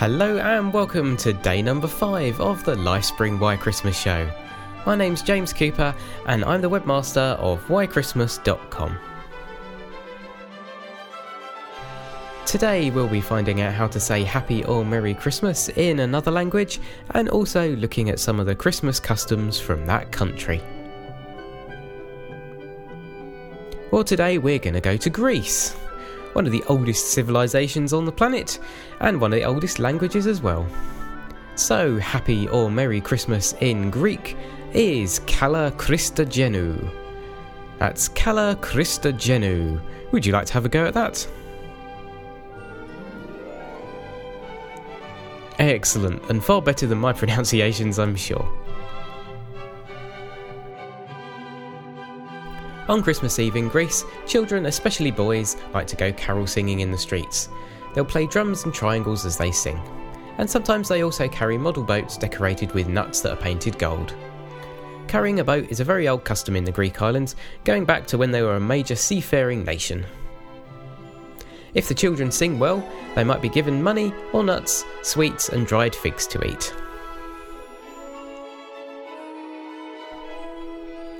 Hello 0.00 0.38
and 0.38 0.72
welcome 0.72 1.14
to 1.18 1.34
day 1.34 1.60
number 1.60 1.86
5 1.86 2.40
of 2.40 2.64
the 2.64 2.74
Lifespring 2.74 3.38
Why 3.38 3.54
Christmas 3.54 4.00
show. 4.00 4.32
My 4.86 4.96
name's 4.96 5.20
James 5.20 5.52
Cooper 5.52 5.94
and 6.24 6.42
I'm 6.42 6.62
the 6.62 6.70
webmaster 6.70 7.36
of 7.36 7.62
whychristmas.com. 7.66 8.98
Today 12.46 12.90
we'll 12.90 13.08
be 13.08 13.20
finding 13.20 13.60
out 13.60 13.74
how 13.74 13.88
to 13.88 14.00
say 14.00 14.24
Happy 14.24 14.64
or 14.64 14.86
Merry 14.86 15.12
Christmas 15.12 15.68
in 15.68 16.00
another 16.00 16.30
language 16.30 16.80
and 17.10 17.28
also 17.28 17.76
looking 17.76 18.08
at 18.08 18.18
some 18.18 18.40
of 18.40 18.46
the 18.46 18.54
Christmas 18.54 18.98
customs 18.98 19.60
from 19.60 19.84
that 19.84 20.10
country. 20.10 20.62
Well, 23.90 24.04
today 24.04 24.38
we're 24.38 24.60
going 24.60 24.72
to 24.72 24.80
go 24.80 24.96
to 24.96 25.10
Greece 25.10 25.76
one 26.32 26.46
of 26.46 26.52
the 26.52 26.64
oldest 26.68 27.12
civilizations 27.12 27.92
on 27.92 28.04
the 28.04 28.12
planet, 28.12 28.58
and 29.00 29.20
one 29.20 29.32
of 29.32 29.38
the 29.38 29.44
oldest 29.44 29.78
languages 29.78 30.26
as 30.26 30.40
well. 30.40 30.66
So, 31.56 31.98
happy 31.98 32.48
or 32.48 32.70
Merry 32.70 33.00
Christmas 33.00 33.54
in 33.60 33.90
Greek 33.90 34.36
is 34.72 35.20
Kala 35.26 35.72
Christogenou. 35.72 36.90
That's 37.78 38.08
Kala 38.08 38.56
Christogenou. 38.56 39.80
Would 40.12 40.26
you 40.26 40.32
like 40.32 40.46
to 40.46 40.52
have 40.52 40.64
a 40.64 40.68
go 40.68 40.86
at 40.86 40.94
that? 40.94 41.26
Excellent, 45.58 46.22
and 46.30 46.42
far 46.42 46.62
better 46.62 46.86
than 46.86 46.98
my 46.98 47.12
pronunciations, 47.14 47.98
I'm 47.98 48.16
sure. 48.16 48.59
On 52.90 53.04
Christmas 53.04 53.38
Eve 53.38 53.54
in 53.54 53.68
Greece, 53.68 54.04
children, 54.26 54.66
especially 54.66 55.12
boys, 55.12 55.56
like 55.72 55.86
to 55.86 55.94
go 55.94 56.12
carol 56.12 56.44
singing 56.44 56.80
in 56.80 56.90
the 56.90 56.98
streets. 56.98 57.48
They'll 57.94 58.04
play 58.04 58.26
drums 58.26 58.64
and 58.64 58.74
triangles 58.74 59.24
as 59.24 59.36
they 59.36 59.52
sing. 59.52 59.80
And 60.38 60.50
sometimes 60.50 60.88
they 60.88 61.04
also 61.04 61.28
carry 61.28 61.56
model 61.56 61.84
boats 61.84 62.16
decorated 62.16 62.72
with 62.72 62.88
nuts 62.88 63.20
that 63.20 63.32
are 63.32 63.40
painted 63.40 63.78
gold. 63.78 64.16
Carrying 65.06 65.38
a 65.38 65.44
boat 65.44 65.70
is 65.70 65.78
a 65.78 65.84
very 65.84 66.08
old 66.08 66.24
custom 66.24 66.56
in 66.56 66.64
the 66.64 66.72
Greek 66.72 67.00
islands, 67.00 67.36
going 67.62 67.84
back 67.84 68.08
to 68.08 68.18
when 68.18 68.32
they 68.32 68.42
were 68.42 68.56
a 68.56 68.60
major 68.60 68.96
seafaring 68.96 69.62
nation. 69.62 70.04
If 71.74 71.86
the 71.86 71.94
children 71.94 72.32
sing 72.32 72.58
well, 72.58 72.84
they 73.14 73.22
might 73.22 73.40
be 73.40 73.48
given 73.48 73.80
money 73.80 74.12
or 74.32 74.42
nuts, 74.42 74.84
sweets, 75.02 75.50
and 75.50 75.64
dried 75.64 75.94
figs 75.94 76.26
to 76.26 76.44
eat. 76.44 76.74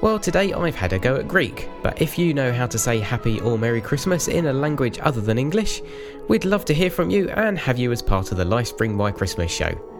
Well, 0.00 0.18
today 0.18 0.52
I've 0.52 0.74
had 0.74 0.92
a 0.92 0.98
go 0.98 1.16
at 1.16 1.28
Greek, 1.28 1.68
but 1.82 2.02
if 2.02 2.18
you 2.18 2.34
know 2.34 2.52
how 2.52 2.66
to 2.66 2.78
say 2.78 3.00
Happy 3.00 3.40
or 3.40 3.56
Merry 3.56 3.80
Christmas 3.80 4.28
in 4.28 4.46
a 4.46 4.52
language 4.52 4.98
other 5.00 5.20
than 5.20 5.38
English, 5.38 5.80
we'd 6.28 6.44
love 6.44 6.64
to 6.66 6.74
hear 6.74 6.90
from 6.90 7.08
you 7.08 7.30
and 7.30 7.58
have 7.58 7.78
you 7.78 7.90
as 7.90 8.02
part 8.02 8.30
of 8.30 8.36
the 8.36 8.44
Lifespring 8.44 8.96
Why 8.96 9.12
Christmas 9.12 9.50
show. 9.50 9.93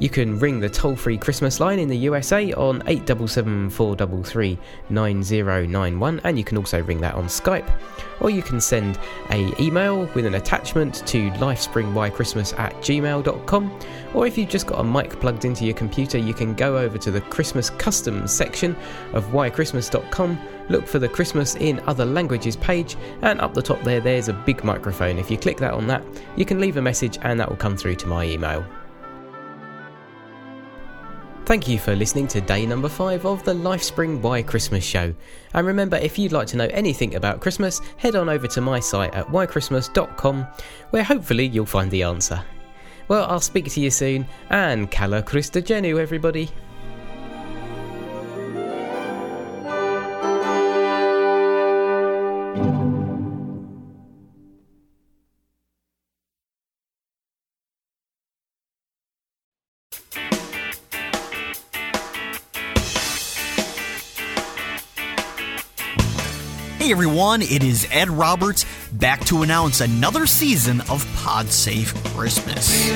You 0.00 0.08
can 0.08 0.38
ring 0.38 0.60
the 0.60 0.68
toll 0.70 0.96
free 0.96 1.18
Christmas 1.18 1.60
line 1.60 1.78
in 1.78 1.86
the 1.86 1.96
USA 1.98 2.54
on 2.54 2.82
877 2.86 3.68
433 3.68 4.58
9091 4.88 6.20
and 6.24 6.38
you 6.38 6.42
can 6.42 6.56
also 6.56 6.82
ring 6.82 7.02
that 7.02 7.14
on 7.14 7.26
Skype. 7.26 7.70
Or 8.20 8.30
you 8.30 8.42
can 8.42 8.62
send 8.62 8.98
a 9.30 9.52
email 9.62 10.06
with 10.14 10.24
an 10.24 10.36
attachment 10.36 11.06
to 11.06 11.30
lifespringwhychristmas 11.32 12.58
at 12.58 12.74
gmail.com. 12.76 13.78
Or 14.14 14.26
if 14.26 14.38
you've 14.38 14.48
just 14.48 14.66
got 14.66 14.80
a 14.80 14.84
mic 14.84 15.20
plugged 15.20 15.44
into 15.44 15.66
your 15.66 15.74
computer, 15.74 16.16
you 16.16 16.32
can 16.32 16.54
go 16.54 16.78
over 16.78 16.96
to 16.96 17.10
the 17.10 17.20
Christmas 17.20 17.68
Customs 17.68 18.32
section 18.32 18.76
of 19.12 19.26
whychristmas.com, 19.26 20.38
look 20.70 20.86
for 20.86 20.98
the 20.98 21.08
Christmas 21.08 21.56
in 21.56 21.78
Other 21.80 22.06
Languages 22.06 22.56
page, 22.56 22.96
and 23.20 23.38
up 23.40 23.52
the 23.52 23.62
top 23.62 23.82
there, 23.82 24.00
there's 24.00 24.28
a 24.28 24.32
big 24.32 24.64
microphone. 24.64 25.18
If 25.18 25.30
you 25.30 25.36
click 25.36 25.58
that 25.58 25.74
on 25.74 25.86
that, 25.88 26.02
you 26.36 26.46
can 26.46 26.58
leave 26.58 26.78
a 26.78 26.82
message 26.82 27.18
and 27.20 27.38
that 27.38 27.48
will 27.50 27.56
come 27.56 27.76
through 27.76 27.96
to 27.96 28.06
my 28.06 28.24
email. 28.24 28.64
Thank 31.50 31.66
you 31.66 31.80
for 31.80 31.96
listening 31.96 32.28
to 32.28 32.40
day 32.40 32.64
number 32.64 32.88
5 32.88 33.26
of 33.26 33.42
the 33.42 33.52
Lifespring 33.52 34.20
Why 34.20 34.40
Christmas 34.40 34.84
show. 34.84 35.12
And 35.52 35.66
remember, 35.66 35.96
if 35.96 36.16
you'd 36.16 36.30
like 36.30 36.46
to 36.46 36.56
know 36.56 36.68
anything 36.70 37.16
about 37.16 37.40
Christmas, 37.40 37.80
head 37.96 38.14
on 38.14 38.28
over 38.28 38.46
to 38.46 38.60
my 38.60 38.78
site 38.78 39.12
at 39.14 39.26
whychristmas.com, 39.26 40.46
where 40.90 41.02
hopefully 41.02 41.48
you'll 41.48 41.66
find 41.66 41.90
the 41.90 42.04
answer. 42.04 42.40
Well, 43.08 43.26
I'll 43.28 43.40
speak 43.40 43.68
to 43.72 43.80
you 43.80 43.90
soon, 43.90 44.28
and 44.50 44.92
Kala 44.92 45.24
Christogenou, 45.24 45.98
everybody. 45.98 46.50
Hey 66.80 66.92
everyone, 66.92 67.42
it 67.42 67.62
is 67.62 67.86
Ed 67.90 68.08
Roberts 68.08 68.64
back 68.92 69.22
to 69.26 69.42
announce 69.42 69.82
another 69.82 70.26
season 70.26 70.80
of 70.88 71.06
Pod 71.14 71.44
PodSafe 71.44 71.94
Christmas. 72.14 72.88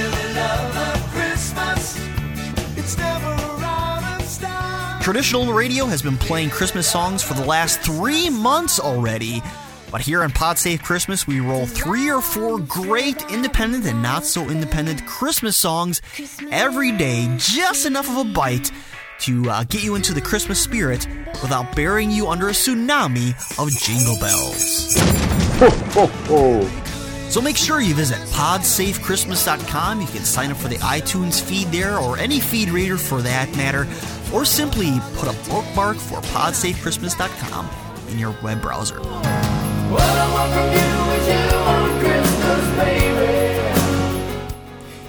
Traditional 5.05 5.53
radio 5.53 5.85
has 5.85 6.01
been 6.01 6.17
playing 6.17 6.49
Christmas 6.49 6.91
songs 6.91 7.23
for 7.23 7.35
the 7.35 7.45
last 7.45 7.81
three 7.81 8.31
months 8.31 8.81
already. 8.81 9.43
But 9.91 10.01
here 10.01 10.23
on 10.23 10.31
Pod 10.31 10.57
PodSafe 10.57 10.83
Christmas, 10.83 11.27
we 11.27 11.41
roll 11.41 11.67
three 11.67 12.11
or 12.11 12.23
four 12.23 12.61
great 12.61 13.31
independent 13.31 13.85
and 13.85 14.03
not 14.03 14.25
so 14.25 14.49
independent 14.49 15.05
Christmas 15.05 15.59
songs 15.59 16.01
every 16.51 16.91
day, 16.91 17.29
just 17.37 17.85
enough 17.85 18.09
of 18.09 18.17
a 18.27 18.33
bite 18.33 18.73
to 19.25 19.49
uh, 19.49 19.65
get 19.65 19.83
you 19.83 19.95
into 19.95 20.13
the 20.13 20.21
Christmas 20.21 20.63
spirit 20.63 21.09
without 21.41 21.75
burying 21.75 22.11
you 22.11 22.29
under 22.29 22.49
a 22.49 22.53
tsunami 22.53 23.33
of 23.59 23.71
jingle 23.71 24.19
bells. 24.21 24.95
Ho, 25.59 25.71
ho, 25.93 26.07
ho. 26.27 26.69
So 27.31 27.41
make 27.41 27.57
sure 27.57 27.81
you 27.81 27.95
visit 27.95 28.19
podsafechristmas.com. 28.33 30.01
You 30.03 30.07
can 30.09 30.25
sign 30.25 30.51
up 30.51 30.59
for 30.59 30.69
the 30.69 30.77
iTunes 30.77 31.41
feed 31.43 31.69
there 31.69 31.99
or 31.99 32.19
any 32.19 32.39
feed 32.39 32.69
reader 32.69 32.99
for 32.99 33.23
that 33.23 33.51
matter, 33.57 33.89
or 34.33 34.45
simply 34.45 34.93
put 35.15 35.29
a 35.29 35.51
bookmark 35.51 35.97
for 35.97 36.21
podsafechristmas.com 36.21 37.69
in 38.11 38.19
your 38.19 38.37
web 38.43 38.61
browser. 38.61 39.01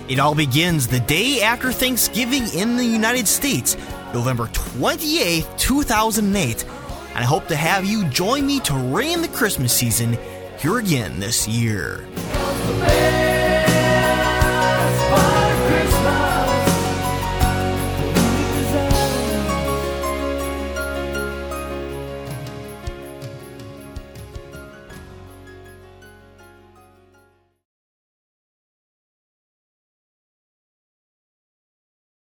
It 0.07 0.19
all 0.19 0.35
begins 0.35 0.87
the 0.87 0.99
day 0.99 1.41
after 1.41 1.71
Thanksgiving 1.71 2.47
in 2.53 2.77
the 2.77 2.85
United 2.85 3.27
States, 3.27 3.75
November 4.15 4.47
28th, 4.47 5.57
2008. 5.59 6.63
And 6.63 7.17
I 7.17 7.23
hope 7.23 7.49
to 7.49 7.55
have 7.57 7.83
you 7.83 8.05
join 8.05 8.47
me 8.47 8.61
to 8.61 8.73
ring 8.73 9.11
in 9.11 9.21
the 9.21 9.27
Christmas 9.27 9.73
season 9.73 10.17
here 10.57 10.77
again 10.77 11.19
this 11.19 11.49
year. 11.49 12.05